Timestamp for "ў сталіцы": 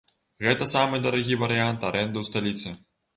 2.25-2.73